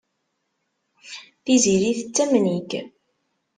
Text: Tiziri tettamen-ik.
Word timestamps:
Tiziri 1.43 1.91
tettamen-ik. 1.99 2.71